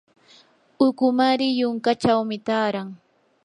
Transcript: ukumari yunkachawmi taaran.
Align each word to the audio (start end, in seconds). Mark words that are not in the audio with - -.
ukumari 0.87 1.47
yunkachawmi 1.59 2.37
taaran. 2.47 2.89